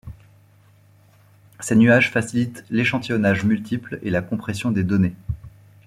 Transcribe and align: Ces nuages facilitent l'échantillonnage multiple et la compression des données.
Ces 1.59 1.75
nuages 1.75 2.09
facilitent 2.09 2.65
l'échantillonnage 2.71 3.43
multiple 3.45 3.99
et 4.01 4.09
la 4.09 4.23
compression 4.23 4.71
des 4.71 4.83
données. 4.83 5.13